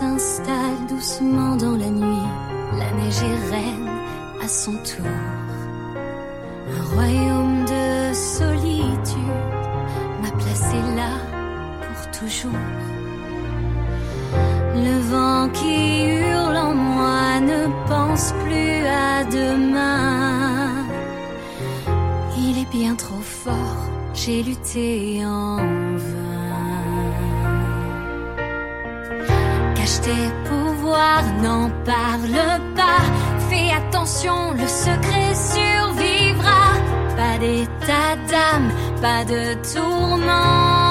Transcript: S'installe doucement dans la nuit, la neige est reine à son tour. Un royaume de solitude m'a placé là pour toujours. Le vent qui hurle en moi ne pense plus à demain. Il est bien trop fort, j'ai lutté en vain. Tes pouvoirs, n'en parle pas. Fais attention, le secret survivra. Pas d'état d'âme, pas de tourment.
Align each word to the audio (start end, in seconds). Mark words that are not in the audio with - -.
S'installe 0.00 0.86
doucement 0.88 1.54
dans 1.54 1.76
la 1.76 1.88
nuit, 1.88 2.28
la 2.72 2.90
neige 2.98 3.22
est 3.22 3.50
reine 3.54 3.88
à 4.42 4.48
son 4.48 4.72
tour. 4.72 5.06
Un 6.76 6.94
royaume 6.94 7.64
de 7.64 8.12
solitude 8.12 9.16
m'a 10.20 10.32
placé 10.32 10.78
là 10.96 11.12
pour 11.80 12.10
toujours. 12.10 12.50
Le 14.74 14.98
vent 15.12 15.48
qui 15.50 16.06
hurle 16.06 16.56
en 16.56 16.74
moi 16.74 17.38
ne 17.38 17.88
pense 17.88 18.32
plus 18.44 18.84
à 18.86 19.22
demain. 19.22 20.72
Il 22.36 22.58
est 22.58 22.70
bien 22.72 22.96
trop 22.96 23.22
fort, 23.22 23.88
j'ai 24.12 24.42
lutté 24.42 25.24
en 25.24 25.58
vain. 25.58 26.43
Tes 30.04 30.28
pouvoirs, 30.48 31.24
n'en 31.42 31.70
parle 31.84 32.40
pas. 32.76 33.02
Fais 33.48 33.70
attention, 33.80 34.52
le 34.52 34.66
secret 34.66 35.30
survivra. 35.34 36.62
Pas 37.16 37.38
d'état 37.38 38.10
d'âme, 38.28 38.70
pas 39.00 39.24
de 39.24 39.42
tourment. 39.72 40.83